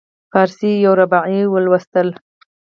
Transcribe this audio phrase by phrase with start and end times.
[0.31, 2.13] فارسي یوه رباعي ولوستله.